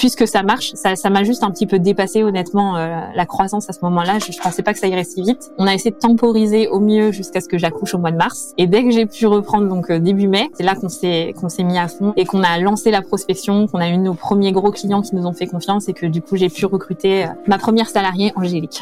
[0.00, 3.68] puisque ça marche, ça, ça m'a juste un petit peu dépassé honnêtement euh, la croissance
[3.68, 4.18] à ce moment-là.
[4.18, 5.52] Je, je pensais pas que ça irait si vite.
[5.58, 8.54] On a essayé de temporiser au mieux jusqu'à ce que j'accouche au mois de mars.
[8.56, 11.50] Et dès que j'ai pu reprendre donc euh, début mai, c'est là qu'on s'est qu'on
[11.50, 14.52] s'est mis à fond et qu'on a lancé la prospection, qu'on a eu nos premiers
[14.52, 17.28] gros clients qui nous ont fait confiance et que du coup j'ai pu recruter euh,
[17.46, 18.80] ma première salariée Angélique.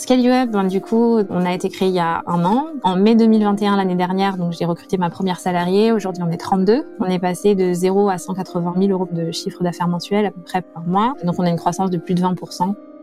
[0.00, 2.68] Scale Web, ben, du coup, on a été créé il y a un an.
[2.84, 5.92] En mai 2021, l'année dernière, donc j'ai recruté ma première salariée.
[5.92, 6.86] Aujourd'hui, on est 32.
[7.00, 10.40] On est passé de 0 à 180 000 euros de chiffre d'affaires mensuel à peu
[10.40, 11.12] près par mois.
[11.22, 12.34] Donc, on a une croissance de plus de 20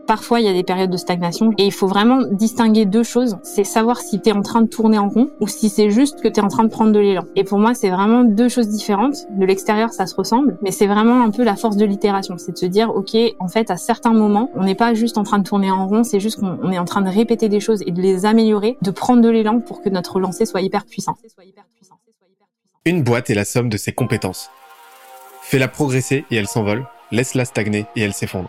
[0.08, 3.36] Parfois, il y a des périodes de stagnation et il faut vraiment distinguer deux choses.
[3.42, 6.22] C'est savoir si tu es en train de tourner en rond ou si c'est juste
[6.22, 7.24] que tu es en train de prendre de l'élan.
[7.36, 9.26] Et pour moi, c'est vraiment deux choses différentes.
[9.36, 12.38] De l'extérieur, ça se ressemble, mais c'est vraiment un peu la force de l'itération.
[12.38, 15.24] C'est de se dire, OK, en fait, à certains moments, on n'est pas juste en
[15.24, 17.82] train de tourner en rond, c'est juste qu'on est en train de répéter des choses
[17.86, 21.16] et de les améliorer, de prendre de l'élan pour que notre lancée soit hyper puissant.
[22.86, 24.50] Une boîte est la somme de ses compétences.
[25.42, 28.48] Fais-la progresser et elle s'envole, laisse-la stagner et elle s'effondre.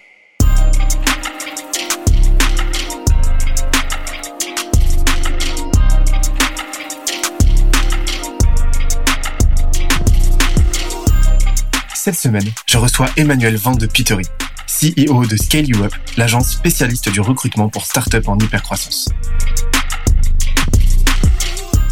[12.03, 14.23] Cette semaine, je reçois Emmanuel Van de Petery,
[14.65, 19.07] CEO de Scale You Up, l'agence spécialiste du recrutement pour start-up en hypercroissance.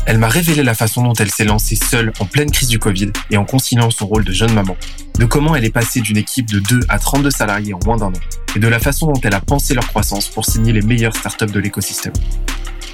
[0.08, 3.12] Elle m'a révélé la façon dont elle s'est lancée seule en pleine crise du Covid
[3.30, 4.76] et en conciliant son rôle de jeune maman,
[5.20, 8.08] de comment elle est passée d'une équipe de 2 à 32 salariés en moins d'un
[8.08, 8.22] an,
[8.56, 11.46] et de la façon dont elle a pensé leur croissance pour signer les meilleures startups
[11.46, 12.14] de l'écosystème.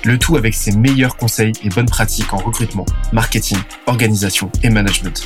[0.04, 5.24] Le tout avec ses meilleurs conseils et bonnes pratiques en recrutement, marketing, organisation et management.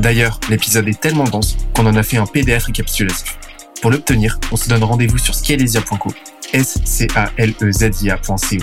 [0.00, 3.38] D'ailleurs, l'épisode est tellement dense qu'on en a fait un PDF récapitulatif.
[3.82, 6.10] Pour l'obtenir, on se donne rendez-vous sur scalezia.co,
[6.54, 8.56] s c a l e z i a.co.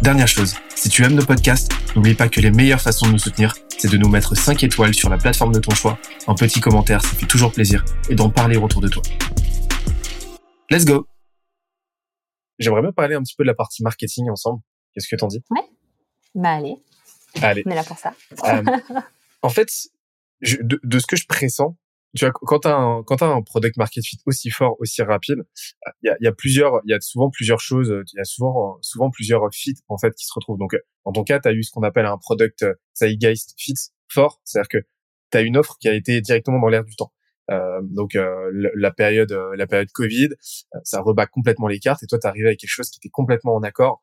[0.00, 3.18] Dernière chose, si tu aimes nos podcasts, n'oublie pas que les meilleures façons de nous
[3.18, 6.60] soutenir, c'est de nous mettre 5 étoiles sur la plateforme de ton choix, un petit
[6.60, 9.02] commentaire, ça fait toujours plaisir, et d'en parler autour de toi.
[10.70, 11.06] Let's go
[12.58, 14.62] J'aimerais bien parler un petit peu de la partie marketing ensemble.
[14.94, 15.42] Qu'est-ce que t'en dis?
[15.50, 15.60] Ouais.
[16.34, 16.76] Bah allez.
[17.42, 17.62] Allez.
[17.66, 18.14] On est là pour ça.
[18.44, 18.62] Euh,
[19.42, 19.68] en fait,
[20.42, 21.76] de, de, ce que je pressens,
[22.16, 25.38] tu vois, quand t'as un, quand as un product market fit aussi fort, aussi rapide,
[26.02, 28.24] il y a, y a, plusieurs, il y a souvent plusieurs choses, il y a
[28.24, 30.58] souvent, souvent plusieurs fits en fait qui se retrouvent.
[30.58, 33.74] Donc, dans ton cas, tu as eu ce qu'on appelle un product zeitgeist fit
[34.08, 34.78] fort, c'est-à-dire que
[35.30, 37.12] tu as une offre qui a été directement dans l'air du temps.
[37.50, 40.28] Euh, donc euh, la période euh, la période Covid,
[40.74, 43.08] euh, ça rebat complètement les cartes et toi tu arrivé avec quelque chose qui était
[43.08, 44.02] complètement en accord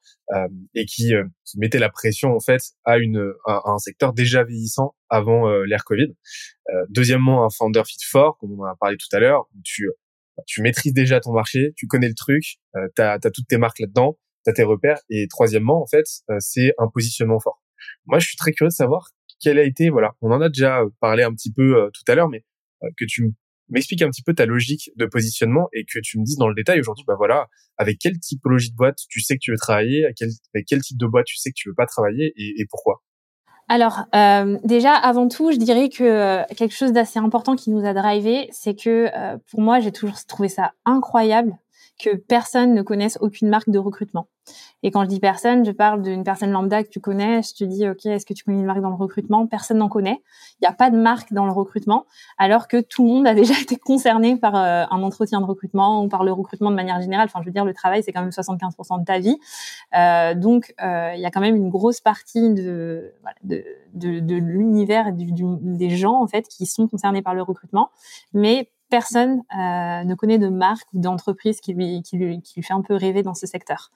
[0.73, 1.13] et qui,
[1.43, 5.83] qui, mettait la pression en fait à une à, un secteur déjà vieillissant avant l'ère
[5.83, 6.15] Covid.
[6.89, 9.87] deuxièmement, un founder fit fort, comme on en a parlé tout à l'heure, tu
[10.47, 12.57] tu maîtrises déjà ton marché, tu connais le truc,
[12.95, 16.05] tu as, toutes tes marques là-dedans, tu as tes repères et troisièmement en fait,
[16.39, 17.61] c'est un positionnement fort.
[18.07, 20.81] Moi, je suis très curieux de savoir quel a été voilà, on en a déjà
[20.99, 22.43] parlé un petit peu tout à l'heure mais
[22.97, 23.33] que tu
[23.69, 26.55] m'expliques un petit peu ta logique de positionnement et que tu me dises dans le
[26.55, 27.47] détail aujourd'hui, bah voilà,
[27.77, 30.17] avec quelle typologie de boîte tu sais que tu veux travailler, avec
[30.67, 33.01] quel, type de boîte tu sais que tu veux pas travailler et, pourquoi?
[33.67, 37.83] Alors euh, déjà avant tout, je dirais que euh, quelque chose d'assez important qui nous
[37.83, 41.57] a drivé, c'est que euh, pour moi j'ai toujours trouvé ça incroyable
[41.97, 44.27] que personne ne connaisse aucune marque de recrutement.
[44.83, 47.41] Et quand je dis personne, je parle d'une personne lambda que tu connais.
[47.41, 49.47] Je te dis, OK, est-ce que tu connais une marque dans le recrutement?
[49.47, 50.21] Personne n'en connaît.
[50.59, 52.05] Il n'y a pas de marque dans le recrutement,
[52.37, 56.03] alors que tout le monde a déjà été concerné par euh, un entretien de recrutement
[56.03, 57.25] ou par le recrutement de manière générale.
[57.25, 59.37] Enfin, je veux dire, le travail, c'est quand même 75% de ta vie.
[59.95, 63.13] Euh, donc, euh, il y a quand même une grosse partie de,
[63.43, 63.63] de,
[63.93, 67.89] de, de l'univers des gens, en fait, qui sont concernés par le recrutement.
[68.33, 72.63] Mais personne euh, ne connaît de marque ou d'entreprise qui lui, qui, lui, qui lui
[72.63, 73.91] fait un peu rêver dans ce secteur.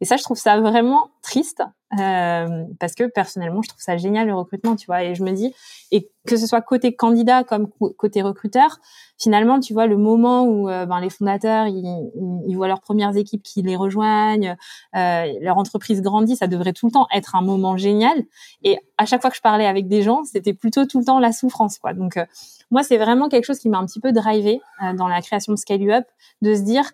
[0.00, 1.62] Et ça, je trouve ça vraiment triste
[1.98, 5.02] euh, parce que personnellement, je trouve ça génial le recrutement, tu vois.
[5.02, 5.54] Et je me dis,
[5.90, 8.78] et que ce soit côté candidat comme côté recruteur,
[9.18, 12.10] finalement, tu vois, le moment où euh, ben, les fondateurs ils,
[12.46, 14.56] ils, voient leurs premières équipes qui les rejoignent,
[14.94, 18.22] euh, leur entreprise grandit, ça devrait tout le temps être un moment génial.
[18.62, 21.18] Et à chaque fois que je parlais avec des gens, c'était plutôt tout le temps
[21.18, 21.94] la souffrance, quoi.
[21.94, 22.26] Donc euh,
[22.70, 25.52] moi, c'est vraiment quelque chose qui m'a un petit peu drivé euh, dans la création
[25.52, 26.04] de Scale Up,
[26.42, 26.84] de se dire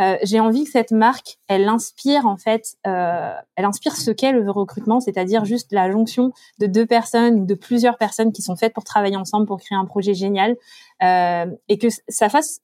[0.00, 4.32] euh, j'ai envie que cette marque, elle inspire en fait, euh, elle inspire ce qu'est
[4.32, 8.56] le recrutement, c'est-à-dire juste la jonction de deux personnes ou de plusieurs personnes qui sont
[8.56, 10.56] faites pour travailler ensemble pour créer un projet génial
[11.02, 12.60] euh, et que ça fasse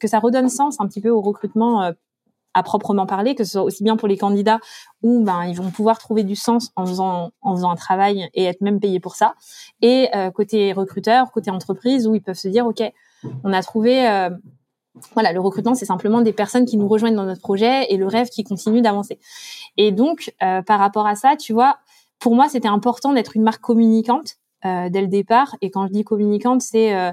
[0.00, 1.92] que ça redonne sens un petit peu au recrutement
[2.56, 4.60] à proprement parler, que ce soit aussi bien pour les candidats
[5.02, 8.44] où ben ils vont pouvoir trouver du sens en faisant en faisant un travail et
[8.44, 9.34] être même payés pour ça,
[9.82, 12.82] et côté recruteur, côté entreprise où ils peuvent se dire ok,
[13.42, 14.30] on a trouvé
[15.14, 18.06] voilà, le recrutement, c'est simplement des personnes qui nous rejoignent dans notre projet et le
[18.06, 19.18] rêve qui continue d'avancer.
[19.76, 21.78] Et donc, euh, par rapport à ça, tu vois,
[22.20, 25.56] pour moi, c'était important d'être une marque communicante euh, dès le départ.
[25.60, 27.12] Et quand je dis communicante, c'est euh,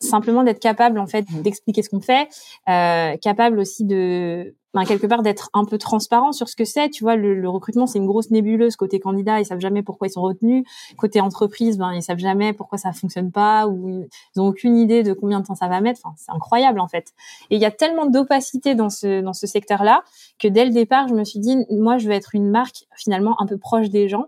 [0.00, 2.28] simplement d'être capable, en fait, d'expliquer ce qu'on fait,
[2.66, 6.90] capable aussi de ben, quelque part d'être un peu transparent sur ce que c'est.
[6.90, 10.08] Tu vois, le, le recrutement, c'est une grosse nébuleuse côté candidat, ils savent jamais pourquoi
[10.08, 10.64] ils sont retenus.
[10.96, 15.02] Côté entreprise, ben, ils savent jamais pourquoi ça fonctionne pas ou ils ont aucune idée
[15.02, 16.00] de combien de temps ça va mettre.
[16.04, 17.14] Enfin, c'est incroyable en fait.
[17.50, 20.02] Et il y a tellement d'opacité dans ce dans ce secteur-là
[20.38, 23.40] que dès le départ, je me suis dit, moi, je veux être une marque finalement
[23.40, 24.26] un peu proche des gens,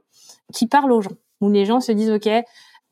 [0.52, 2.28] qui parle aux gens, où les gens se disent, ok,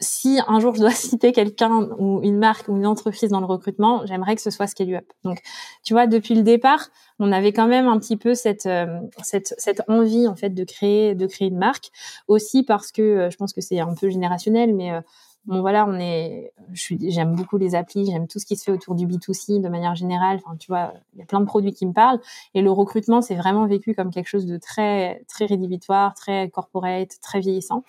[0.05, 3.47] si un jour je dois citer quelqu'un ou une marque ou une entreprise dans le
[3.47, 5.05] recrutement, j'aimerais que ce soit ScaluUp.
[5.25, 5.41] Donc,
[5.83, 9.55] tu vois, depuis le départ, on avait quand même un petit peu cette euh, cette
[9.59, 11.91] cette envie en fait de créer de créer une marque
[12.29, 15.01] aussi parce que euh, je pense que c'est un peu générationnel, mais euh,
[15.47, 18.95] bon voilà, on est, j'aime beaucoup les applis, j'aime tout ce qui se fait autour
[18.95, 20.41] du B2C de manière générale.
[20.45, 22.21] Enfin, tu vois, il y a plein de produits qui me parlent.
[22.55, 27.11] Et le recrutement, c'est vraiment vécu comme quelque chose de très, très rédhibitoire, très corporate,
[27.21, 27.85] très vieillissant.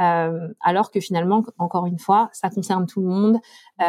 [0.00, 3.38] Euh, alors que finalement, encore une fois, ça concerne tout le monde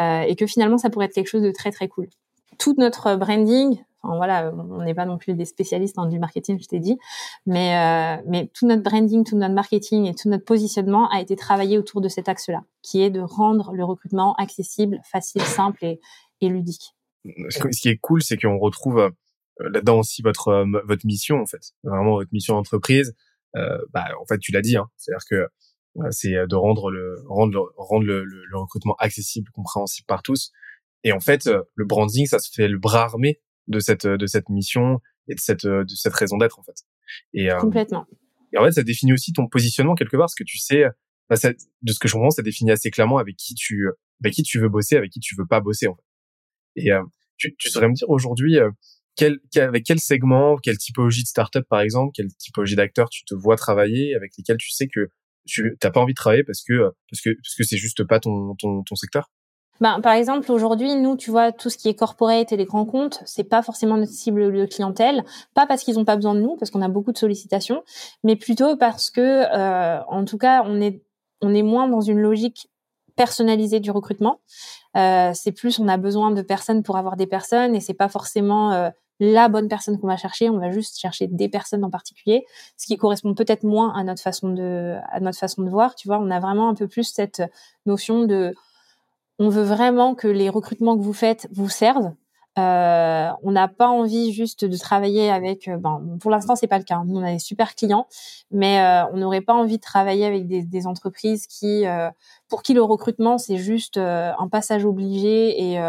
[0.00, 2.08] euh, et que finalement, ça pourrait être quelque chose de très, très cool.
[2.58, 3.78] Tout notre branding,
[4.16, 6.98] voilà, on n'est pas non plus des spécialistes en du marketing, je t'ai dit,
[7.46, 11.36] mais euh, mais tout notre branding, tout notre marketing et tout notre positionnement a été
[11.36, 16.00] travaillé autour de cet axe-là, qui est de rendre le recrutement accessible, facile, simple et,
[16.42, 16.94] ludique.
[17.48, 19.10] Ce qui est cool, c'est qu'on retrouve
[19.60, 23.14] euh, là-dedans aussi votre euh, votre mission en fait, vraiment votre mission d'entreprise.
[23.56, 25.46] Euh, bah, en fait, tu l'as dit, hein, c'est-à-dire que
[26.10, 30.50] c'est de rendre le rendre rendre le, le, recrutement accessible, compréhensible par tous.
[31.04, 34.48] Et en fait, le branding, ça se fait le bras armé de cette de cette
[34.48, 36.76] mission et de cette de cette raison d'être en fait.
[37.32, 38.06] Et euh, complètement.
[38.52, 40.84] Et en fait, ça définit aussi ton positionnement quelque part, parce que tu sais,
[41.28, 43.88] bah, ça, de ce que je comprends, ça définit assez clairement avec qui tu
[44.22, 46.02] avec qui tu veux bosser, avec qui tu veux pas bosser en fait.
[46.76, 47.02] Et euh,
[47.36, 48.70] tu, tu saurais me dire aujourd'hui euh,
[49.16, 53.34] quel, avec quel segment, quelle typologie de startup par exemple, quelle typologie d'acteurs tu te
[53.34, 55.08] vois travailler, avec lesquels tu sais que
[55.46, 58.20] tu t'as pas envie de travailler parce que parce que parce que c'est juste pas
[58.20, 59.30] ton ton, ton secteur?
[59.80, 62.84] Ben, par exemple, aujourd'hui, nous, tu vois, tout ce qui est corporate et les grands
[62.84, 65.24] comptes, c'est pas forcément notre cible de clientèle.
[65.54, 67.82] Pas parce qu'ils ont pas besoin de nous, parce qu'on a beaucoup de sollicitations,
[68.22, 71.02] mais plutôt parce que, euh, en tout cas, on est,
[71.42, 72.70] on est moins dans une logique
[73.16, 74.40] personnalisée du recrutement.
[74.96, 78.08] Euh, c'est plus, on a besoin de personnes pour avoir des personnes, et c'est pas
[78.08, 80.50] forcément euh, la bonne personne qu'on va chercher.
[80.50, 82.44] On va juste chercher des personnes en particulier,
[82.76, 85.96] ce qui correspond peut-être moins à notre façon de, à notre façon de voir.
[85.96, 87.42] Tu vois, on a vraiment un peu plus cette
[87.86, 88.54] notion de
[89.38, 92.12] on veut vraiment que les recrutements que vous faites vous servent.
[92.56, 95.66] Euh, on n'a pas envie juste de travailler avec.
[95.66, 97.02] Euh, ben, pour l'instant, c'est pas le cas.
[97.04, 98.06] Nous, on a des super clients,
[98.52, 102.10] mais euh, on n'aurait pas envie de travailler avec des, des entreprises qui, euh,
[102.48, 105.80] pour qui le recrutement c'est juste un passage obligé et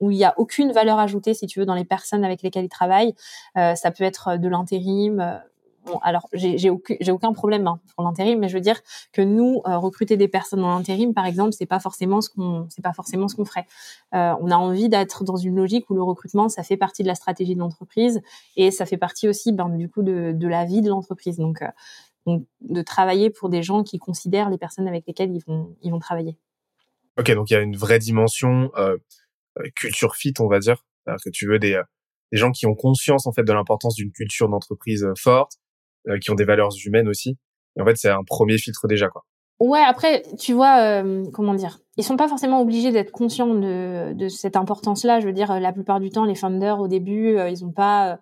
[0.00, 2.64] où il y a aucune valeur ajoutée, si tu veux, dans les personnes avec lesquelles
[2.64, 3.14] ils travaillent.
[3.54, 5.40] ça peut être de l'intérim,
[6.02, 8.80] alors j'ai aucun, problème hein, pour l'intérim, mais je veux dire
[9.12, 12.66] que nous euh, recruter des personnes dans l'intérim, par exemple, c'est pas forcément ce qu'on,
[12.70, 13.66] c'est pas forcément ce qu'on ferait.
[14.14, 17.08] Euh, on a envie d'être dans une logique où le recrutement, ça fait partie de
[17.08, 18.20] la stratégie de l'entreprise
[18.56, 21.36] et ça fait partie aussi, ben, du coup, de, la vie de l'entreprise.
[21.36, 21.68] Donc, euh,
[22.26, 25.90] donc, de travailler pour des gens qui considèrent les personnes avec lesquelles ils vont, ils
[25.90, 26.36] vont travailler.
[27.18, 28.70] Ok, donc il y a une vraie dimension
[29.74, 31.78] culture fit, on va dire, que tu veux des
[32.32, 35.58] des gens qui ont conscience en fait de l'importance d'une culture d'entreprise forte,
[36.20, 37.36] qui ont des valeurs humaines aussi.
[37.76, 39.22] Et en fait, c'est un premier filtre déjà, quoi.
[39.60, 44.12] Ouais, après, tu vois, euh, comment dire, ils sont pas forcément obligés d'être conscients de,
[44.12, 45.20] de cette importance-là.
[45.20, 48.18] Je veux dire, la plupart du temps, les founders au début, euh, ils ont pas,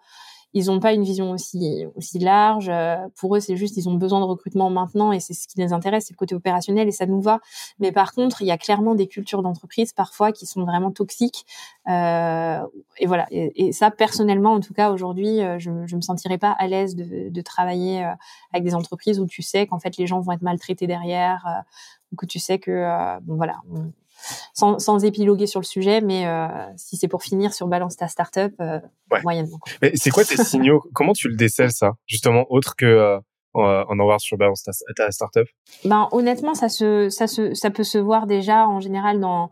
[0.53, 2.69] ils n'ont pas une vision aussi aussi large.
[2.69, 5.59] Euh, pour eux, c'est juste ils ont besoin de recrutement maintenant et c'est ce qui
[5.59, 7.41] les intéresse, c'est le côté opérationnel et ça nous va.
[7.79, 11.47] Mais par contre, il y a clairement des cultures d'entreprise parfois qui sont vraiment toxiques.
[11.89, 12.61] Euh,
[12.99, 13.27] et voilà.
[13.31, 16.97] Et, ça, personnellement, en tout cas aujourd'hui, euh, je, je me sentirais pas à l'aise
[16.97, 18.13] de, de travailler euh,
[18.53, 21.65] avec des entreprises où tu sais qu'en fait les gens vont être maltraités derrière,
[22.13, 23.61] ou que tu sais que bon voilà
[24.55, 28.09] sans, sans épiloguer sur le sujet, mais euh, si c'est pour finir sur balance ta
[28.09, 28.81] startup, euh,
[29.23, 29.59] moyennement.
[29.83, 30.83] Mais c'est quoi tes signaux?
[30.95, 33.19] Comment tu le décèles ça, justement, autre que euh,
[33.55, 35.49] en avoir sur balance ta, ta startup?
[35.85, 39.51] Ben honnêtement, ça se, ça se, ça peut se voir déjà en général dans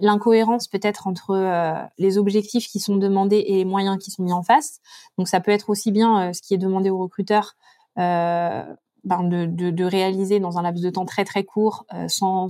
[0.00, 4.32] l'incohérence peut-être entre euh, les objectifs qui sont demandés et les moyens qui sont mis
[4.32, 4.80] en face.
[5.16, 7.54] Donc ça peut être aussi bien euh, ce qui est demandé aux recruteurs
[7.98, 8.64] euh,
[9.04, 12.48] ben de, de, de, réaliser dans un laps de temps très très court sans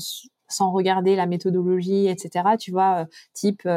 [0.49, 2.57] sans regarder la méthodologie, etc.
[2.59, 3.69] Tu vois, type,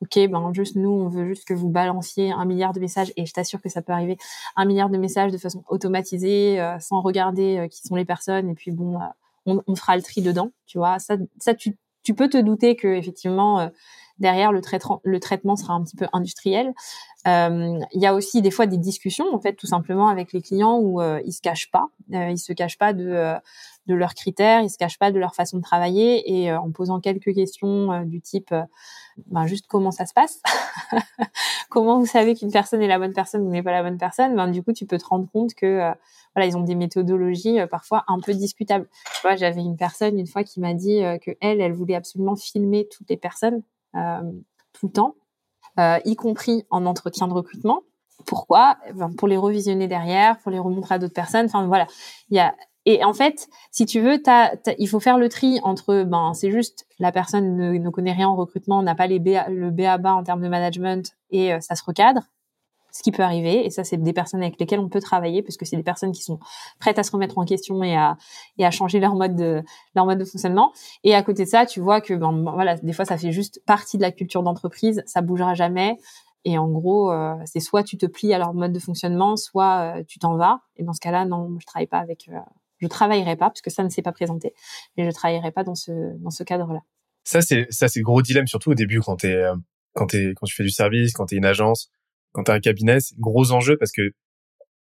[0.00, 3.26] ok, ben juste nous, on veut juste que vous balanciez un milliard de messages, et
[3.26, 4.16] je t'assure que ça peut arriver,
[4.56, 8.70] un milliard de messages de façon automatisée, sans regarder qui sont les personnes, et puis
[8.70, 8.98] bon,
[9.46, 10.98] on, fera le tri dedans, tu vois.
[10.98, 13.68] Ça, ça tu, tu peux te douter que effectivement euh,
[14.22, 16.72] derrière le, traitement, le traitement sera un petit peu industriel.
[17.28, 20.40] Euh, il y a aussi des fois des discussions en fait tout simplement avec les
[20.40, 23.38] clients où euh, ils se cachent pas, euh, ils se cachent pas de euh,
[23.86, 27.00] de leurs critères, ils se cachent pas de leur façon de travailler et en posant
[27.00, 28.54] quelques questions du type
[29.26, 30.40] ben, juste comment ça se passe,
[31.68, 34.36] comment vous savez qu'une personne est la bonne personne ou n'est pas la bonne personne,
[34.36, 35.92] ben du coup tu peux te rendre compte que
[36.34, 38.88] voilà, ils ont des méthodologies euh, parfois un peu discutables.
[39.20, 42.36] Tu j'avais une personne une fois qui m'a dit euh, que elle, elle voulait absolument
[42.36, 45.14] filmer toutes les personnes euh, tout le temps,
[46.04, 47.82] y compris en entretien de recrutement.
[48.26, 48.76] Pourquoi?
[49.18, 51.46] Pour les revisionner derrière, pour les remontrer à d'autres personnes.
[51.46, 51.86] Enfin voilà,
[52.30, 54.20] il y a et en fait, si tu veux,
[54.78, 58.34] il faut faire le tri entre, ben, c'est juste la personne ne, connaît rien en
[58.34, 62.22] recrutement, n'a pas les le BABA en termes de management et ça se recadre
[62.92, 63.64] ce qui peut arriver.
[63.64, 66.12] Et ça, c'est des personnes avec lesquelles on peut travailler, parce que c'est des personnes
[66.12, 66.38] qui sont
[66.78, 68.16] prêtes à se remettre en question et à,
[68.58, 69.62] et à changer leur mode de
[69.96, 70.72] leur mode de fonctionnement.
[71.02, 73.62] Et à côté de ça, tu vois que ben, voilà, des fois, ça fait juste
[73.66, 75.96] partie de la culture d'entreprise, ça bougera jamais.
[76.44, 79.98] Et en gros, euh, c'est soit tu te plies à leur mode de fonctionnement, soit
[79.98, 80.60] euh, tu t'en vas.
[80.76, 82.38] Et dans ce cas-là, non, je travaille pas avec, euh,
[82.78, 84.52] je travaillerai pas parce que ça ne s'est pas présenté,
[84.96, 86.80] mais je travaillerai pas dans ce dans ce cadre-là.
[87.24, 89.40] Ça c'est ça c'est gros dilemme surtout au début quand t'es
[89.94, 91.92] quand t'es quand tu fais du service, quand t'es une agence
[92.32, 94.02] quand t'as un cabinet, c'est gros enjeu parce que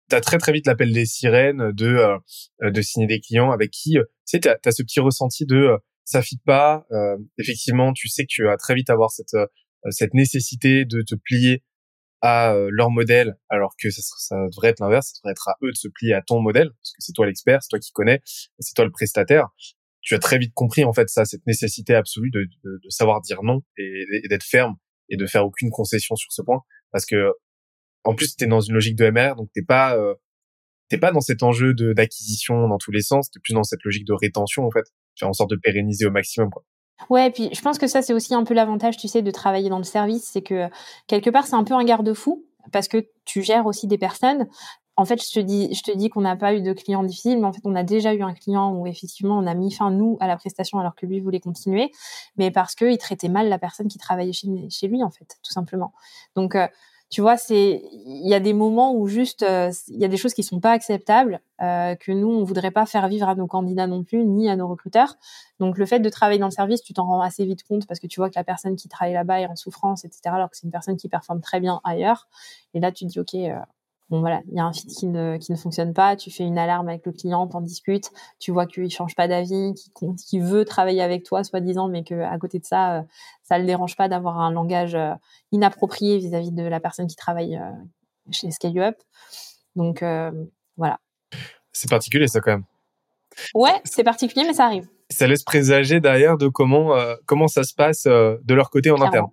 [0.08, 3.98] t'as très très vite l'appel des sirènes de euh, de signer des clients avec qui
[3.98, 6.86] euh, tu sais t'as as ce petit ressenti de euh, ça fit pas
[7.38, 9.36] effectivement tu sais que tu vas très vite avoir cette
[9.88, 11.64] cette nécessité de te plier
[12.20, 15.70] à leur modèle alors que ça, ça devrait être l'inverse ça devrait être à eux
[15.70, 18.20] de se plier à ton modèle parce que c'est toi l'expert c'est toi qui connais
[18.58, 19.48] c'est toi le prestataire.
[20.02, 23.22] Tu as très vite compris en fait ça cette nécessité absolue de, de, de savoir
[23.22, 24.76] dire non et, et d'être ferme
[25.08, 26.60] et de faire aucune concession sur ce point
[26.94, 27.32] parce que
[28.04, 30.14] en plus t'es dans une logique de MR donc t'es pas euh,
[30.88, 33.82] t'es pas dans cet enjeu de d'acquisition dans tous les sens t'es plus dans cette
[33.84, 34.84] logique de rétention en fait
[35.18, 36.50] faire en sorte de pérenniser au maximum.
[37.10, 39.68] Ouais, puis je pense que ça c'est aussi un peu l'avantage, tu sais, de travailler
[39.68, 40.68] dans le service, c'est que
[41.06, 44.48] quelque part c'est un peu un garde-fou parce que tu gères aussi des personnes.
[44.96, 47.38] En fait, je te dis, je te dis qu'on n'a pas eu de client difficile,
[47.40, 49.90] mais en fait, on a déjà eu un client où effectivement on a mis fin
[49.90, 51.90] nous à la prestation alors que lui voulait continuer,
[52.36, 55.52] mais parce que il traitait mal la personne qui travaillait chez, lui en fait, tout
[55.52, 55.92] simplement.
[56.36, 56.68] Donc euh,
[57.10, 60.16] tu vois, c'est il y a des moments où juste euh, il y a des
[60.16, 63.46] choses qui sont pas acceptables euh, que nous on voudrait pas faire vivre à nos
[63.46, 65.16] candidats non plus ni à nos recruteurs.
[65.60, 68.00] Donc le fait de travailler dans le service, tu t'en rends assez vite compte parce
[68.00, 70.22] que tu vois que la personne qui travaille là-bas est en souffrance, etc.
[70.26, 72.28] Alors que c'est une personne qui performe très bien ailleurs.
[72.74, 73.36] Et là tu te dis ok,
[74.10, 76.44] bon voilà, il y a un fit qui ne, qui ne fonctionne pas, tu fais
[76.44, 80.40] une alarme avec le client, t'en discutes, tu vois qu'il change pas d'avis, qu'il qui
[80.40, 83.02] veut travailler avec toi, soi-disant, mais que à côté de ça, euh,
[83.42, 85.14] ça le dérange pas d'avoir un langage euh,
[85.52, 87.70] inapproprié vis-à-vis de la personne qui travaille euh,
[88.30, 88.96] chez Scale Up.
[89.74, 90.04] Donc
[90.76, 91.00] voilà.
[91.72, 92.64] C'est particulier ça quand même.
[93.54, 94.86] Ouais, c'est particulier, mais ça arrive.
[95.10, 96.94] Ça laisse présager derrière de comment
[97.26, 99.26] comment ça se passe de leur côté en interne.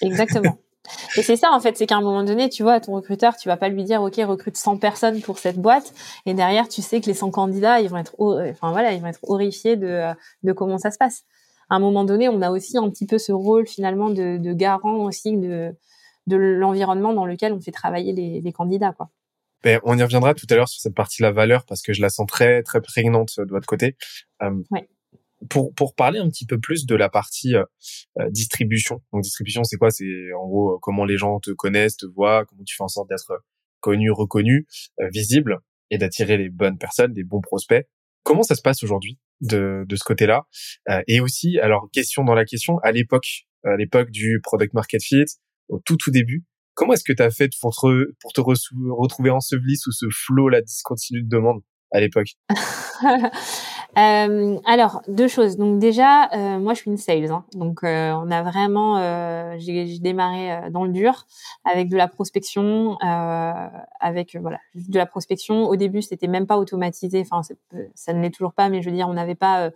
[0.00, 0.56] Exactement.
[1.16, 3.48] Et c'est ça en fait, c'est qu'à un moment donné, tu vois, ton recruteur, tu
[3.48, 5.94] vas pas lui dire OK, recrute 100 personnes pour cette boîte
[6.26, 9.08] et derrière tu sais que les 100 candidats, ils vont être enfin voilà, ils vont
[9.08, 10.12] être horrifiés de
[10.42, 11.24] de comment ça se passe.
[11.70, 14.52] À un moment donné, on a aussi un petit peu ce rôle finalement de, de
[14.52, 15.74] garant aussi de
[16.26, 19.10] de l'environnement dans lequel on fait travailler les, les candidats quoi.
[19.62, 21.94] Ben, on y reviendra tout à l'heure sur cette partie de la valeur parce que
[21.94, 23.96] je la sens très très prégnante de votre côté.
[24.42, 24.86] Euh, ouais
[25.48, 27.64] pour pour parler un petit peu plus de la partie euh,
[28.18, 29.02] euh, distribution.
[29.12, 29.90] Donc distribution, c'est quoi?
[29.90, 32.88] C'est en gros euh, comment les gens te connaissent, te voient, comment tu fais en
[32.88, 33.44] sorte d'être
[33.80, 34.66] connu, reconnu,
[35.12, 35.58] visible
[35.90, 37.86] et d'attirer les bonnes personnes, des bons prospects.
[38.22, 40.46] Comment ça se passe aujourd'hui de de ce côté-là?
[41.06, 45.26] Et aussi, alors question dans la question, à l'époque, à l'époque du product market fit,
[45.68, 49.28] au tout tout début, comment est-ce que tu as fait pour te pour te retrouver
[49.28, 51.60] enseveli sous ce flot la discontinu de demande
[51.92, 52.28] à l'époque?
[53.96, 55.56] Euh, alors, deux choses.
[55.56, 57.30] Donc déjà, euh, moi, je suis une sales.
[57.30, 57.44] Hein.
[57.54, 61.26] Donc, euh, on a vraiment, euh, j'ai démarré euh, dans le dur
[61.64, 62.96] avec de la prospection,
[64.00, 65.64] avec voilà, de la prospection.
[65.64, 67.20] Au début, c'était même pas automatisé.
[67.20, 67.42] Enfin,
[67.94, 69.70] ça ne l'est toujours pas, mais je veux dire, on n'avait pas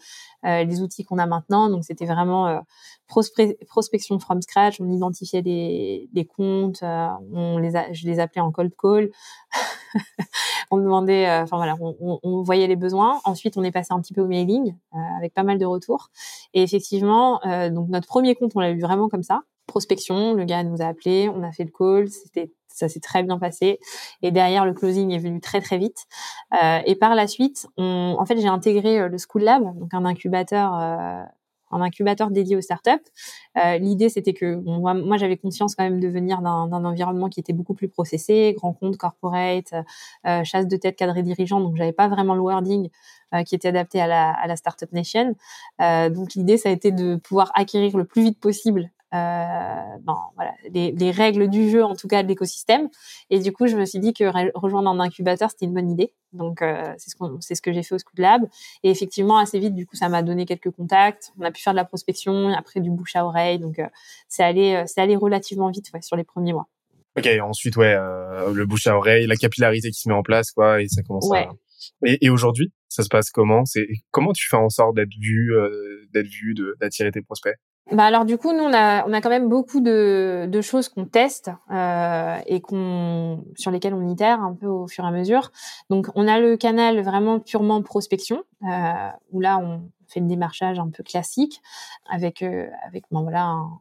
[0.45, 1.71] les outils qu'on a maintenant.
[1.71, 2.63] Donc, c'était vraiment
[3.07, 4.81] prospection from scratch.
[4.81, 9.11] On identifiait des, des comptes, on les a, je les appelais en cold call.
[10.71, 13.21] on demandait, enfin voilà, on, on, on, voyait les besoins.
[13.25, 14.75] Ensuite, on est passé un petit peu au mailing
[15.19, 16.09] avec pas mal de retours.
[16.55, 20.35] Et effectivement, donc notre premier compte, on l'a eu vraiment comme ça prospection.
[20.35, 23.39] Le gars nous a appelé, on a fait le call, c'était ça s'est très bien
[23.39, 23.79] passé.
[24.23, 26.07] Et derrière, le closing est venu très très vite.
[26.63, 29.93] Euh, et par la suite, on, en fait, j'ai intégré euh, le School Lab, donc
[29.93, 30.75] un incubateur.
[30.75, 31.23] Euh,
[31.71, 32.91] un incubateur dédié aux startups.
[33.57, 37.41] Euh, L'idée, c'était que moi, moi j'avais conscience quand même de venir d'un environnement qui
[37.41, 39.73] était beaucoup plus processé, grand compte, corporate,
[40.27, 41.61] euh, chasse de tête, cadre dirigeant.
[41.61, 42.89] Donc, j'avais pas vraiment le wording
[43.35, 45.35] euh, qui était adapté à la, à la startup nation.
[45.79, 50.53] donc, l'idée, ça a été de pouvoir acquérir le plus vite possible euh, bon, voilà,
[50.71, 52.89] les, les, règles du jeu, en tout cas de l'écosystème.
[53.31, 54.25] Et du coup, je me suis dit que
[54.57, 56.13] rejoindre un incubateur, c'était une bonne idée.
[56.33, 58.43] Donc, euh, c'est ce, c'est ce que j'ai fait au Scoot Lab.
[58.83, 61.33] Et effectivement, assez vite, du coup, ça m'a donné quelques contacts.
[61.39, 63.59] On a pu faire de la prospection, après du bouche à oreille.
[63.59, 63.87] Donc, euh,
[64.29, 66.69] c'est allé, euh, c'est allé relativement vite ouais, sur les premiers mois.
[67.17, 70.53] Ok, ensuite, ouais, euh, le bouche à oreille, la capillarité qui se met en place,
[70.53, 71.49] quoi, et ça commence à...
[72.05, 73.65] Et, et aujourd'hui, ça se passe comment?
[73.65, 75.53] C'est comment tu fais en sorte d'être vu,
[76.13, 77.57] d'être vu, d'attirer tes prospects?
[77.93, 80.89] Bah alors du coup, nous on a on a quand même beaucoup de, de choses
[80.89, 85.11] qu'on teste euh, et qu'on sur lesquelles on itère un peu au fur et à
[85.11, 85.51] mesure.
[85.89, 90.79] Donc on a le canal vraiment purement prospection euh, où là on fait le démarchage
[90.79, 91.63] un peu classique
[92.11, 93.81] avec euh, avec bon voilà un,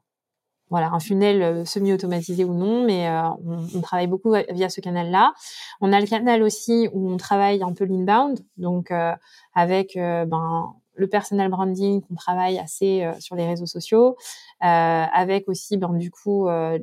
[0.70, 3.30] voilà un funnel euh, semi-automatisé ou non, mais euh,
[3.74, 5.34] on, travaille beaucoup via ce canal-là.
[5.82, 9.14] On a le canal aussi où on travaille un peu l'inbound, donc euh,
[9.54, 14.18] avec ben le personal branding qu'on travaille assez euh, sur les réseaux sociaux,
[14.64, 14.66] euh,
[15.14, 16.78] avec aussi ben, du coup euh,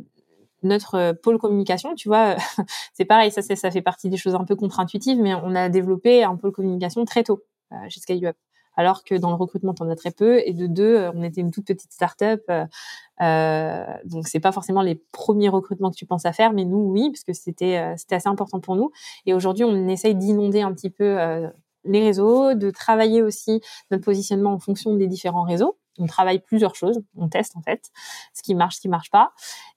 [0.62, 2.36] notre pôle communication, tu vois,
[2.94, 6.24] c'est pareil, ça, ça fait partie des choses un peu contre-intuitives, mais on a développé
[6.24, 7.42] un pôle communication très tôt
[7.88, 8.36] chez SkyUp.
[8.76, 10.40] Alors que dans le recrutement, on a très peu.
[10.44, 12.42] Et de deux, on était une toute petite start-up.
[13.20, 16.90] Euh, donc, c'est pas forcément les premiers recrutements que tu penses à faire, mais nous,
[16.90, 18.90] oui, parce que c'était c'était assez important pour nous.
[19.26, 21.16] Et aujourd'hui, on essaye d'inonder un petit peu
[21.84, 23.60] les réseaux, de travailler aussi
[23.90, 25.78] notre positionnement en fonction des différents réseaux.
[25.98, 27.90] On travaille plusieurs choses, on teste en fait
[28.34, 29.32] ce qui marche, ce qui marche pas.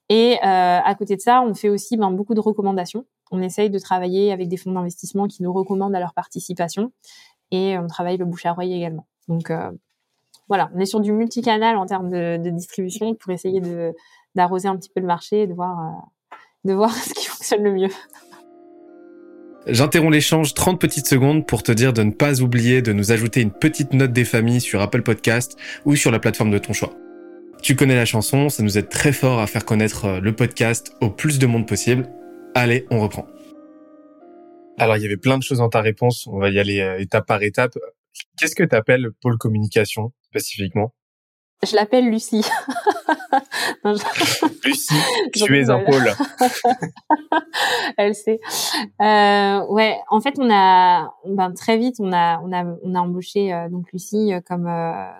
[0.08, 3.04] Et euh, à côté de ça, on fait aussi ben, beaucoup de recommandations.
[3.30, 6.92] On essaye de travailler avec des fonds d'investissement qui nous recommandent à leur participation
[7.50, 9.06] et on travaille le bouche à également.
[9.28, 9.70] Donc euh,
[10.48, 13.60] voilà, on est sur du multicanal en termes de, distribution pour essayer
[14.34, 17.62] d'arroser un petit peu le marché et de voir euh, de voir ce qui fonctionne
[17.62, 17.90] le mieux.
[19.70, 23.42] J'interromps l'échange 30 petites secondes pour te dire de ne pas oublier de nous ajouter
[23.42, 26.94] une petite note des familles sur Apple Podcast ou sur la plateforme de ton choix.
[27.62, 30.94] Tu connais la chanson, ça nous aide très fort à faire connaître euh, le podcast
[31.02, 32.08] au plus de monde possible.
[32.54, 33.26] Allez, on reprend.
[34.78, 36.26] Alors, il y avait plein de choses dans ta réponse.
[36.28, 37.76] On va y aller euh, étape par étape.
[38.38, 40.94] Qu'est-ce que tu appelles pôle communication spécifiquement?
[41.68, 42.46] Je l'appelle Lucie.
[44.64, 44.94] Lucie,
[45.32, 46.12] tu es un pôle.
[47.96, 48.40] Elle sait.
[49.00, 53.00] Euh, ouais, en fait, on a, ben, très vite, on a, on a, on a
[53.00, 55.10] embauché euh, donc Lucie euh, comme euh,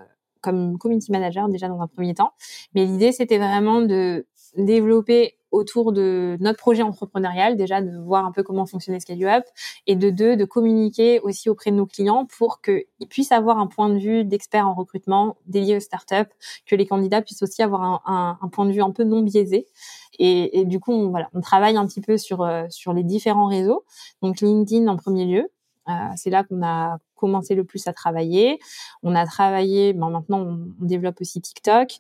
[0.40, 2.33] comme community manager déjà dans un premier temps.
[2.74, 8.33] Mais l'idée, c'était vraiment de développer autour de notre projet entrepreneurial, déjà de voir un
[8.33, 9.43] peu comment fonctionnait Scale
[9.87, 13.67] et de deux, de communiquer aussi auprès de nos clients pour qu'ils puissent avoir un
[13.67, 16.31] point de vue d'expert en recrutement dédié aux startups,
[16.67, 19.67] que les candidats puissent aussi avoir un, point de vue un peu non biaisé.
[20.19, 23.47] Et, du coup, on, voilà, on travaille un petit peu sur, euh, sur les différents
[23.47, 23.85] réseaux.
[24.23, 25.49] Donc LinkedIn en premier lieu,
[26.16, 28.59] c'est là qu'on a commencé le plus à travailler.
[29.03, 31.90] On a travaillé, ben maintenant on, développe aussi TikTok,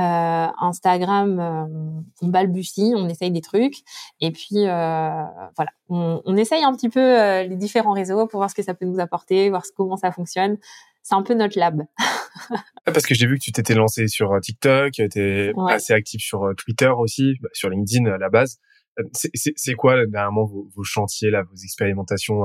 [0.00, 3.76] euh, Instagram, euh, on balbutie, on essaye des trucs,
[4.20, 5.22] et puis euh,
[5.56, 8.62] voilà, on, on, essaye un petit peu euh, les différents réseaux pour voir ce que
[8.62, 10.58] ça peut nous apporter, voir comment ça fonctionne.
[11.02, 11.82] C'est un peu notre lab.
[12.86, 16.22] Parce que j'ai vu que tu t'étais lancé sur euh, TikTok, tu étais assez actif
[16.22, 18.58] sur Twitter aussi, bah, sur LinkedIn à la base.
[19.12, 22.44] C'est quoi dernièrement vos, vos chantiers là, vos expérimentations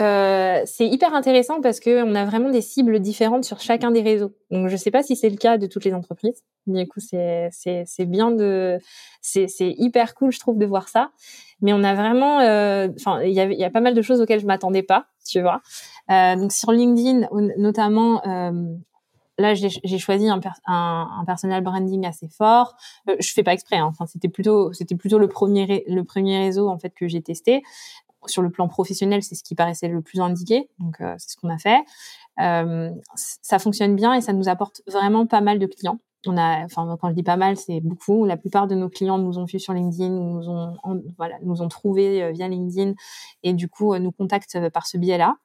[0.00, 4.00] euh, c'est hyper intéressant parce que on a vraiment des cibles différentes sur chacun des
[4.00, 4.32] réseaux.
[4.50, 6.42] Donc je sais pas si c'est le cas de toutes les entreprises.
[6.66, 8.78] Du coup c'est c'est bien de
[9.20, 11.10] c'est hyper cool je trouve de voir ça.
[11.60, 14.20] Mais on a vraiment euh, enfin il y a y a pas mal de choses
[14.20, 15.60] auxquelles je m'attendais pas, tu vois.
[16.10, 17.28] Euh, donc sur LinkedIn
[17.58, 18.52] notamment euh,
[19.38, 22.74] là j'ai choisi un, un, un, personal branding assez fort.
[23.08, 23.76] Euh, je fais pas exprès.
[23.76, 23.88] Hein.
[23.90, 27.62] Enfin c'était plutôt c'était plutôt le premier le premier réseau en fait que j'ai testé
[28.26, 30.68] sur le plan professionnel, c'est ce qui paraissait le plus indiqué.
[30.78, 31.78] Donc, euh, c'est ce qu'on a fait.
[32.40, 35.98] Euh, ça fonctionne bien et ça nous apporte vraiment pas mal de clients.
[36.26, 38.26] On a, enfin, quand je dis pas mal, c'est beaucoup.
[38.26, 40.76] La plupart de nos clients nous ont vu sur LinkedIn, nous ont,
[41.16, 42.92] voilà, nous ont trouvé euh, via LinkedIn
[43.42, 45.36] et du coup nous contactent par ce biais-là.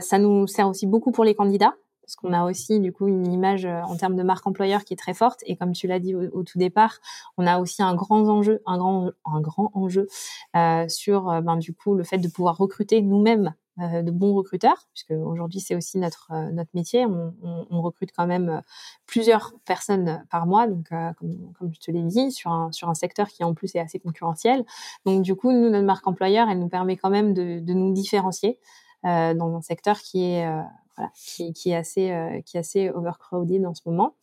[0.00, 3.32] ça nous sert aussi beaucoup pour les candidats parce qu'on a aussi du coup une
[3.32, 5.98] image euh, en termes de marque employeur qui est très forte et comme tu l'as
[5.98, 6.98] dit au, tout départ,
[7.38, 10.06] on a aussi un grand enjeu, un grand un grand enjeu
[10.54, 14.86] euh, sur euh, ben du coup le fait de pouvoir recruter nous-mêmes de bons recruteurs,
[14.92, 17.06] puisque aujourd'hui c'est aussi notre notre métier.
[17.06, 18.62] On, recrute quand même
[19.04, 22.94] plusieurs personnes par mois, donc comme, comme je te l'ai dit, sur un sur un
[22.94, 24.64] secteur qui en plus est assez concurrentiel.
[25.06, 28.60] Donc du coup, nous notre marque employeur, elle nous permet quand même de nous différencier
[29.02, 30.46] dans un secteur qui est
[30.96, 34.14] voilà, qui, est assez euh, qui est assez overcrowded en ce moment.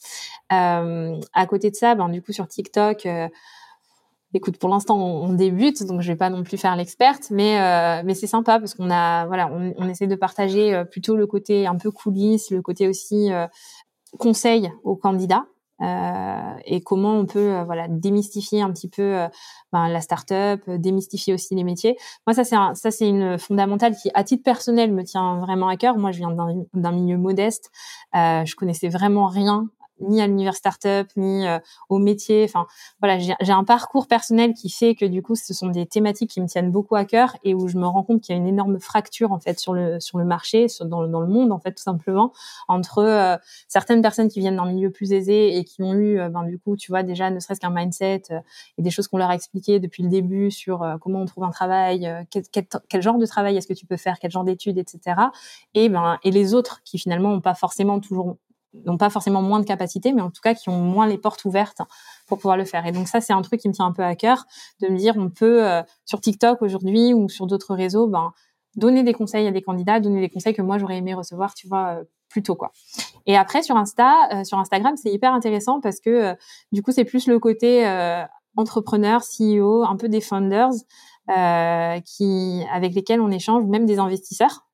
[0.52, 3.28] Euh, à côté de ça, ben du coup sur TikTok, euh,
[4.34, 8.02] écoute, pour l'instant on, débute, donc je vais pas non plus faire l'experte, mais euh,
[8.06, 11.68] mais c'est sympa parce qu'on a voilà, on, essaie de partager euh, plutôt le côté
[11.68, 13.30] un peu coulisses, le côté aussi
[14.18, 15.46] conseil aux candidats.
[15.82, 19.28] Euh, et comment on peut euh, voilà démystifier un petit peu euh,
[19.74, 21.98] ben, la start-up, démystifier aussi les métiers.
[22.28, 25.78] Moi, ça c'est ça c'est une fondamentale qui, à titre personnel, me tient vraiment à
[25.78, 25.98] cœur.
[25.98, 26.36] Moi, je viens
[26.74, 27.72] d'un milieu modeste,
[28.14, 29.70] je connaissais vraiment rien
[30.02, 31.60] ni à l'univers startup, ni euh,
[31.90, 32.44] au métier.
[32.44, 32.66] Enfin,
[33.02, 36.42] voilà, j'ai un parcours personnel qui fait que du coup, ce sont des thématiques qui
[36.42, 38.48] me tiennent beaucoup à cœur et où je me rends compte qu'il y a une
[38.48, 41.60] énorme fracture en fait sur le sur le marché, sur, dans, dans le monde en
[41.60, 42.32] fait tout simplement
[42.68, 43.38] entre euh,
[43.68, 46.60] certaines personnes qui viennent d'un milieu plus aisé et qui ont eu, euh, ben du
[46.60, 48.24] coup, tu vois déjà ne serait-ce qu'un mindset
[48.78, 51.52] et des choses qu'on leur a expliquées depuis le début sur comment on trouve un
[51.52, 54.78] travail, quel, quel, quel genre de travail est-ce que tu peux faire, quel genre d'études,
[54.78, 55.16] etc.
[55.74, 58.38] Et ben et les autres qui finalement n'ont pas forcément toujours
[58.74, 61.44] n'ont pas forcément moins de capacité, mais en tout cas qui ont moins les portes
[61.46, 61.82] ouvertes
[62.28, 62.86] pour pouvoir le faire.
[62.86, 64.46] Et donc ça, c'est un truc qui me tient un peu à cœur,
[64.82, 68.32] de me dire, on peut euh, sur TikTok aujourd'hui ou sur d'autres réseaux, ben
[68.76, 71.68] donner des conseils à des candidats, donner des conseils que moi j'aurais aimé recevoir, tu
[71.68, 72.72] vois, euh, plus tôt quoi.
[73.26, 76.36] Et après sur Insta, euh, sur Instagram, c'est hyper intéressant parce que
[76.72, 77.86] du coup c'est plus le côté
[78.56, 80.72] entrepreneur, CEO, un peu des founders
[82.06, 84.71] qui avec lesquels on échange, même des investisseurs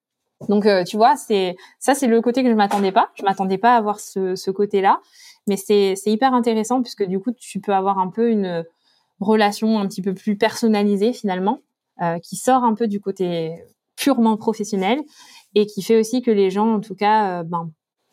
[0.47, 3.09] donc euh, tu vois, c'est ça c'est le côté que je m'attendais pas.
[3.15, 5.01] Je m'attendais pas à avoir ce, ce côté-là,
[5.47, 8.63] mais c'est hyper intéressant puisque du coup tu peux avoir un peu une
[9.19, 11.61] relation un petit peu plus personnalisée finalement,
[12.01, 13.63] euh, qui sort un peu du côté
[13.95, 14.99] purement professionnel
[15.55, 17.71] et qui fait aussi que les gens en tout cas euh, ben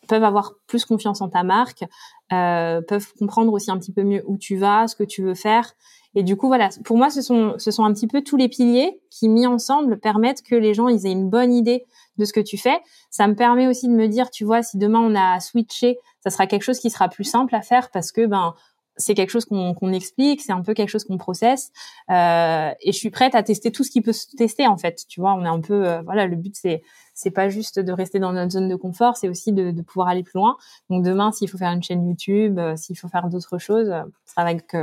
[0.09, 1.83] peuvent avoir plus confiance en ta marque,
[2.31, 5.35] euh, peuvent comprendre aussi un petit peu mieux où tu vas, ce que tu veux
[5.35, 5.75] faire
[6.15, 8.49] et du coup, voilà, pour moi, ce sont, ce sont un petit peu tous les
[8.49, 11.85] piliers qui, mis ensemble, permettent que les gens ils aient une bonne idée
[12.17, 12.79] de ce que tu fais.
[13.11, 16.31] Ça me permet aussi de me dire, tu vois, si demain on a switché, ça
[16.31, 18.55] sera quelque chose qui sera plus simple à faire parce que ben
[18.97, 21.73] c'est quelque chose qu'on explique, c'est un peu quelque chose qu'on processe,
[22.11, 25.05] euh, et je suis prête à tester tout ce qui peut se tester en fait.
[25.09, 26.83] Tu vois, on est un peu, euh, voilà, le but c'est
[27.17, 30.25] c'est pas juste de rester dans notre zone de confort, c'est aussi de, pouvoir aller
[30.25, 30.57] plus loin.
[30.91, 34.05] Donc demain, s'il faut faire une chaîne YouTube, euh, s'il faut faire d'autres choses, ça
[34.27, 34.77] sera avec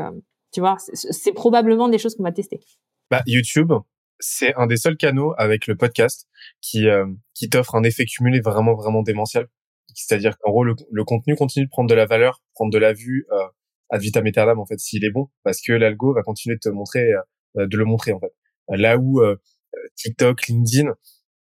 [0.54, 2.60] tu vois, c'est probablement des choses qu'on va tester.
[3.10, 3.72] Bah, YouTube,
[4.22, 6.28] c'est un des seuls canaux avec le podcast
[6.62, 9.48] qui euh, qui t'offre un effet cumulé vraiment vraiment démentiel.
[9.94, 13.26] C'est-à-dire qu'en gros le, contenu continue de prendre de la valeur, prendre de la vue
[13.32, 13.48] euh,
[13.90, 16.70] ad vitam aeternam en fait s'il est bon parce que l'algo va continuer de te
[16.70, 17.12] montrer
[17.58, 18.34] euh, de le montrer en fait.
[18.70, 19.36] Là où euh,
[19.96, 20.94] TikTok, LinkedIn,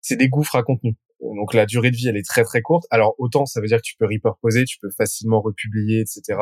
[0.01, 0.97] c'est des gouffres à contenu.
[1.21, 2.87] Donc la durée de vie elle est très très courte.
[2.91, 6.39] Alors autant ça veut dire que tu peux repurposer, tu peux facilement republier, etc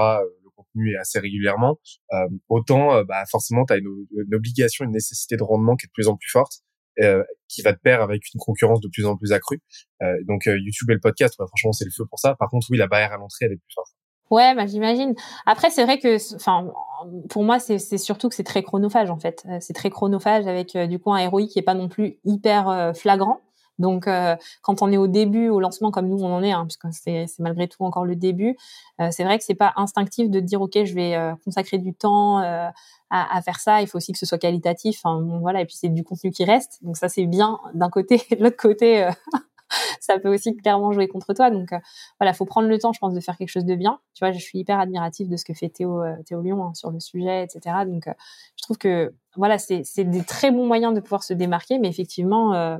[0.56, 1.78] contenu et assez régulièrement,
[2.12, 5.88] euh, autant euh, bah, forcément tu as une, obligation, une nécessité de rendement qui est
[5.88, 6.60] de plus en plus forte,
[7.00, 9.60] euh, qui va te pair avec une concurrence de plus en plus accrue.
[10.26, 12.34] donc YouTube et le podcast, franchement, c'est le feu pour ça.
[12.36, 13.92] Par contre, oui, la barrière à l'entrée, elle est plus forte.
[14.30, 15.14] Ouais, bah, j'imagine.
[15.44, 16.72] Après, c'est vrai que, enfin,
[17.28, 19.46] pour moi, c'est surtout que c'est très chronophage en fait.
[19.60, 23.40] C'est très chronophage avec du coup un ROI qui est pas non plus hyper flagrant.
[23.78, 26.66] Donc, euh, quand on est au début, au lancement, comme nous on en est, hein,
[26.66, 28.56] puisque c'est malgré tout encore le début,
[29.00, 31.94] euh, c'est vrai que c'est pas instinctif de dire ok, je vais euh, consacrer du
[31.94, 32.72] temps à,
[33.10, 33.82] à, faire ça.
[33.82, 35.00] Il faut aussi que ce soit qualitatif.
[35.04, 36.82] Hein, voilà, et puis c'est du contenu qui reste.
[36.82, 39.08] Donc ça c'est bien d'un côté, l'autre côté.
[40.00, 41.50] ça peut aussi clairement jouer contre toi.
[41.50, 41.70] Donc
[42.18, 44.00] voilà, faut prendre le temps, je pense, de faire quelque chose de bien.
[44.14, 46.90] Tu vois, je suis hyper admirative de ce que fait Théo, Théo Lyon hein, sur
[46.90, 47.76] le sujet, etc.
[47.86, 51.88] Donc je trouve que voilà, c'est des très bons moyens de pouvoir se démarquer, mais
[51.88, 52.78] effectivement,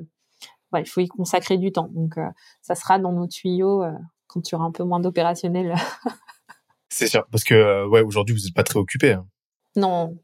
[0.81, 1.89] il faut y consacrer du temps.
[1.93, 2.29] Donc, euh,
[2.62, 3.93] ça sera dans nos tuyaux euh,
[4.27, 5.75] quand tu auras un peu moins d'opérationnel.
[6.89, 9.12] c'est sûr, parce que euh, ouais, aujourd'hui vous n'êtes pas très occupé.
[9.12, 9.27] Hein.
[9.77, 10.19] Non.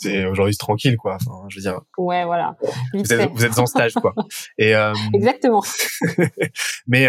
[0.00, 1.14] C'est aujourd'hui c'est tranquille quoi.
[1.14, 1.80] Enfin, je veux dire.
[1.96, 2.56] Ouais, voilà.
[2.92, 4.12] Vous êtes, vous êtes, en stage quoi.
[4.58, 4.72] Et
[5.14, 5.62] exactement.
[6.88, 7.08] Mais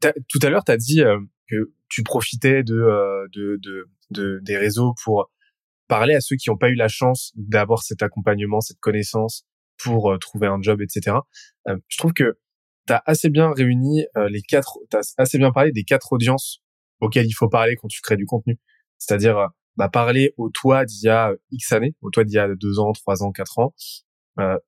[0.00, 1.02] tout à l'heure tu as dit
[1.50, 5.30] que tu profitais de, de, de, de, des réseaux pour
[5.86, 9.44] parler à ceux qui n'ont pas eu la chance d'avoir cet accompagnement, cette connaissance,
[9.78, 11.16] pour euh, trouver un job, etc.
[11.68, 12.38] Euh, je trouve que
[12.86, 16.12] tu as assez bien réuni euh, les quatre, tu as assez bien parlé des quatre
[16.12, 16.62] audiences
[17.00, 18.58] auxquelles il faut parler quand tu crées du contenu.
[18.98, 22.48] C'est-à-dire bah, parler au toi d'il y a X années, au toi d'il y a
[22.54, 23.74] deux ans, trois ans, quatre ans,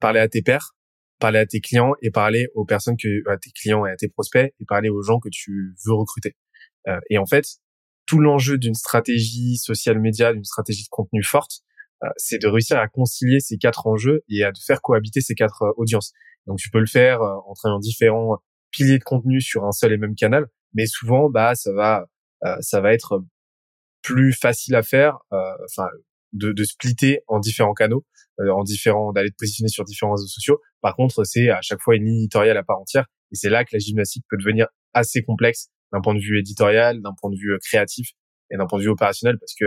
[0.00, 0.74] parler à tes pairs,
[1.18, 4.08] parler à tes clients et parler aux personnes que à tes clients et à tes
[4.08, 6.36] prospects et parler aux gens que tu veux recruter.
[7.08, 7.46] et en fait,
[8.04, 11.62] tout l'enjeu d'une stratégie social média, d'une stratégie de contenu forte,
[12.16, 16.12] c'est de réussir à concilier ces quatre enjeux et à faire cohabiter ces quatre audiences.
[16.46, 18.38] Donc tu peux le faire en travaillant différents
[18.70, 22.06] piliers de contenu sur un seul et même canal, mais souvent bah ça va
[22.60, 23.22] ça va être
[24.02, 25.88] plus facile à faire, enfin
[26.32, 28.04] de, de splitter en différents canaux,
[28.38, 30.60] en différents d'aller te positionner sur différents réseaux sociaux.
[30.80, 33.70] Par contre, c'est à chaque fois une éditoriale à part entière, et c'est là que
[33.72, 37.58] la gymnastique peut devenir assez complexe d'un point de vue éditorial, d'un point de vue
[37.64, 38.10] créatif
[38.50, 39.66] et d'un point de vue opérationnel, parce que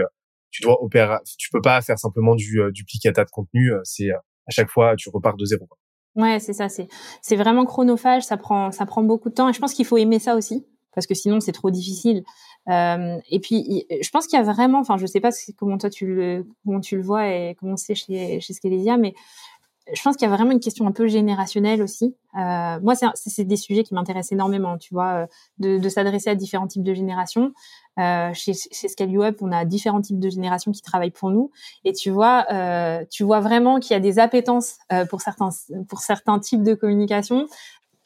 [0.51, 3.71] tu dois opérer, tu peux pas faire simplement du euh, duplicata de contenu.
[3.83, 5.67] C'est à chaque fois tu repars de zéro.
[6.15, 6.69] Ouais, c'est ça.
[6.69, 6.87] C'est
[7.21, 8.23] c'est vraiment chronophage.
[8.23, 9.49] Ça prend ça prend beaucoup de temps.
[9.49, 12.23] Et je pense qu'il faut aimer ça aussi parce que sinon c'est trop difficile.
[12.69, 15.89] Euh, et puis je pense qu'il y a vraiment, enfin je sais pas comment toi
[15.89, 18.53] tu le comment tu le vois et comment c'est chez chez
[18.99, 19.13] mais
[19.93, 22.15] je pense qu'il y a vraiment une question un peu générationnelle aussi.
[22.37, 25.27] Euh, moi, c'est des sujets qui m'intéressent énormément, tu vois,
[25.61, 27.51] euh, de, s'adresser à différents types de générations.
[27.99, 31.51] Euh, chez, chez Up, on a différents types de générations qui travaillent pour nous,
[31.83, 32.45] et tu vois,
[33.09, 34.77] tu vois vraiment qu'il y a des appétences
[35.09, 35.49] pour certains
[35.89, 37.47] pour certains types de communication,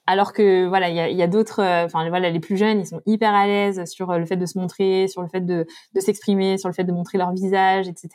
[0.07, 2.85] alors que voilà, il y a, a d'autres, euh, enfin voilà, les plus jeunes, ils
[2.85, 5.65] sont hyper à l'aise sur euh, le fait de se montrer, sur le fait de,
[5.93, 8.09] de s'exprimer, sur le fait de montrer leur visage, etc.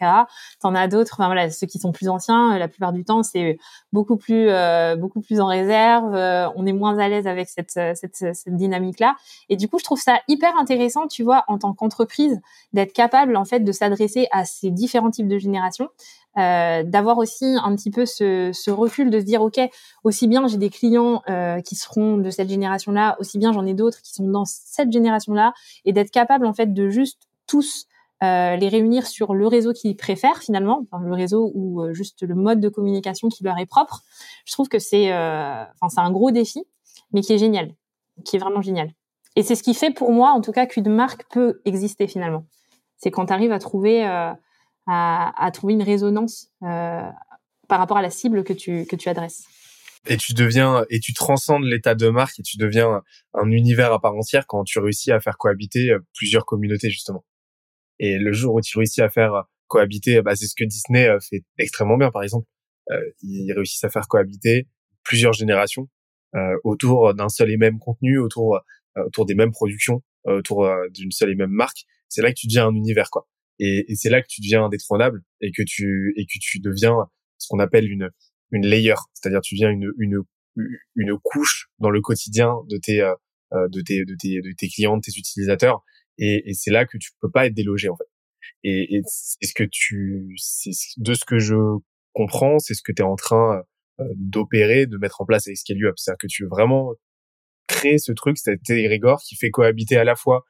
[0.60, 3.22] T'en as d'autres, enfin voilà, ceux qui sont plus anciens, euh, la plupart du temps,
[3.22, 3.58] c'est
[3.92, 4.48] beaucoup plus,
[4.98, 6.14] beaucoup plus en réserve.
[6.56, 9.16] on est moins à l'aise avec cette, cette, cette dynamique-là.
[9.48, 12.40] Et du coup, je trouve ça hyper intéressant, tu vois, en tant qu'entreprise,
[12.72, 15.88] d'être capable en fait de s'adresser à ces différents types de générations
[16.38, 19.60] euh, d'avoir aussi un petit peu ce, ce, recul de se dire ok
[20.04, 23.66] aussi bien j'ai des clients euh, qui seront de cette génération là aussi bien j'en
[23.66, 25.52] ai d'autres qui sont dans cette génération là
[25.84, 27.86] et d'être capable en fait de juste tous
[28.22, 32.22] euh, les réunir sur le réseau qu'ils préfèrent finalement enfin, le réseau ou euh, juste
[32.22, 34.02] le mode de communication qui leur est propre
[34.44, 36.62] je trouve que c'est euh, enfin c'est un gros défi
[37.12, 37.72] mais qui est génial
[38.24, 38.90] qui est vraiment génial.
[39.36, 42.44] Et c'est ce qui fait pour moi en tout cas qu'une marque peut exister finalement.
[42.96, 44.04] C'est quand tu arrives à trouver
[44.92, 47.08] à, trouver une résonance euh,
[47.68, 49.44] par rapport à la cible que tu, que tu adresses.
[50.06, 53.02] Et tu deviens, et tu transcendes l'état de marque et tu deviens
[53.34, 57.24] un univers à part entière quand tu réussis à faire cohabiter euh, plusieurs communautés, justement.
[57.98, 61.18] Et le jour où tu réussis à faire cohabiter, bah, c'est ce que Disney euh,
[61.20, 62.46] fait extrêmement bien, par exemple.
[62.90, 64.66] Euh, ils réussissent à faire cohabiter
[65.04, 65.88] plusieurs générations
[66.34, 68.60] euh, autour d'un seul et même contenu, autour,
[68.96, 71.84] autour des mêmes productions, autour d'une seule et même marque.
[72.08, 73.26] C'est là que tu deviens un univers, quoi.
[73.60, 76.96] Et, et c'est là que tu deviens indétrônable et que tu et que tu deviens
[77.38, 78.08] ce qu'on appelle une
[78.50, 80.22] une layer, c'est-à-dire tu deviens une une
[80.96, 83.14] une couche dans le quotidien de tes euh,
[83.52, 85.84] euh, de tes de tes de tes clients, de tes utilisateurs.
[86.18, 88.08] Et, et c'est là que tu peux pas être délogé en fait.
[88.64, 91.56] Et, et c'est ce que tu c'est de ce que je
[92.14, 93.62] comprends, c'est ce que tu es en train
[94.00, 95.94] euh, d'opérer, de mettre en place avec Scale Up.
[95.96, 96.94] C'est-à-dire que tu veux vraiment
[97.68, 100.44] créer ce truc, cet égrégore qui fait cohabiter à la fois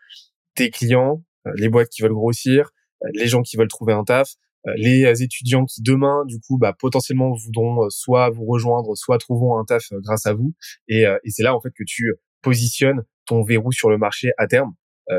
[0.55, 1.25] tes clients,
[1.57, 2.71] les boîtes qui veulent grossir,
[3.15, 4.35] les gens qui veulent trouver un taf,
[4.67, 9.19] euh, les étudiants qui demain, du coup, bah, potentiellement voudront euh, soit vous rejoindre, soit
[9.19, 10.55] trouveront un taf euh, grâce à vous.
[10.89, 14.47] Et, et c'est là en fait que tu positionnes ton verrou sur le marché à
[14.47, 14.75] terme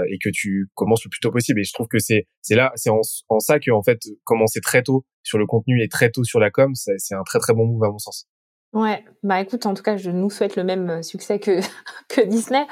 [0.07, 1.59] et que tu commences le plus tôt possible.
[1.59, 4.61] Et je trouve que c'est c'est là, c'est en, en, ça que en fait commencer
[4.61, 7.53] très tôt sur le contenu et très tôt sur la com, c'est un très très
[7.53, 8.25] bon move à mon sens.
[8.73, 11.39] Ouais, bah écoute, en tout cas, je nous souhaite le même succès
[12.07, 12.65] que Disney,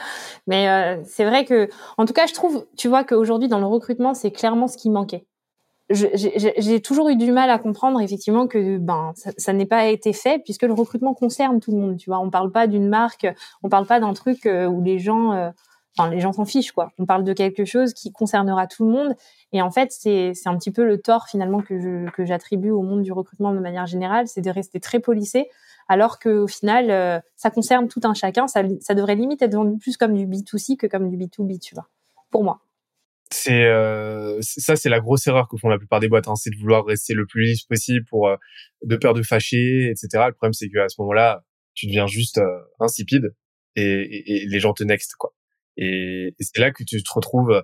[0.47, 3.65] mais euh, c'est vrai que, en tout cas, je trouve, tu vois, qu'aujourd'hui dans le
[3.65, 5.25] recrutement, c'est clairement ce qui manquait.
[5.91, 10.13] J'ai toujours eu du mal à comprendre effectivement que ben ça, ça n'ait pas été
[10.13, 11.97] fait puisque le recrutement concerne tout le monde.
[11.97, 13.27] Tu vois, on parle pas d'une marque,
[13.63, 15.49] on parle pas d'un truc euh, où les gens, euh,
[15.97, 16.91] enfin les gens s'en fichent quoi.
[16.97, 19.15] On parle de quelque chose qui concernera tout le monde.
[19.51, 23.01] Et en fait, c'est c'est un petit peu le tort finalement que j'attribue au monde
[23.01, 25.47] du recrutement de manière générale, c'est de rester très policé
[25.89, 28.47] alors qu'au final, euh, ça concerne tout un chacun.
[28.47, 31.73] Ça, ça devrait limite être vendu plus comme du B2C que comme du B2B, tu
[31.73, 31.89] vois,
[32.29, 32.61] pour moi.
[33.31, 36.51] C'est euh, ça, c'est la grosse erreur que font la plupart des boîtes, hein, c'est
[36.51, 38.37] de vouloir rester le plus lisse possible pour euh,
[38.83, 40.25] de peur de fâcher, etc.
[40.27, 42.39] Le problème, c'est qu'à ce moment-là, tu deviens juste
[42.79, 43.33] insipide
[43.75, 45.33] et, et, les gens te next, quoi.
[45.81, 47.63] Et, et c'est là que tu te retrouves,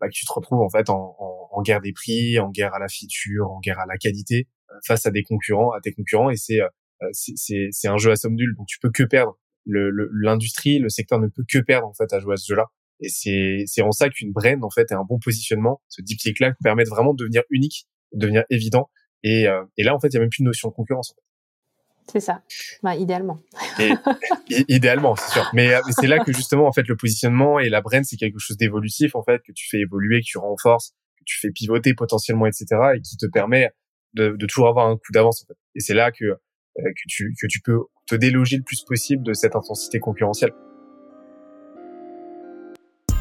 [0.00, 2.74] bah, que tu te retrouves en fait en, en, en, guerre des prix, en guerre
[2.74, 4.46] à la feature, en guerre à la qualité
[4.86, 6.30] face à des concurrents, à tes concurrents.
[6.30, 9.38] Et c'est euh, c'est un jeu à somme nulle, donc tu peux que perdre.
[9.66, 12.66] L'industrie, le, le, secteur ne peut que perdre en fait à jouer à ce jeu-là.
[13.00, 15.82] Et c'est c'est en ça qu'une brand en fait est un bon positionnement.
[15.88, 18.90] Ce deep click-là permet vraiment de devenir unique, de devenir évident.
[19.22, 21.14] Et, euh, et là en fait il y a même plus de notion de concurrence.
[22.06, 22.42] C'est ça,
[22.82, 23.40] bah, idéalement.
[23.78, 23.90] Et,
[24.68, 25.48] idéalement, c'est sûr.
[25.52, 28.16] Mais, euh, mais c'est là que justement, en fait, le positionnement et la brand, c'est
[28.16, 31.50] quelque chose d'évolutif, en fait, que tu fais évoluer, que tu renforces, que tu fais
[31.50, 33.70] pivoter potentiellement, etc., et qui te permet
[34.14, 35.44] de, de toujours avoir un coup d'avance.
[35.44, 35.58] En fait.
[35.76, 36.24] Et c'est là que
[36.78, 40.52] euh, que tu, que tu peux te déloger le plus possible de cette intensité concurrentielle.